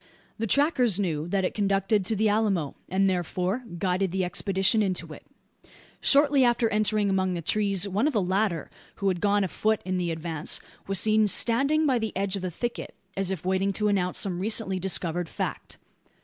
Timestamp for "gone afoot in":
9.21-9.99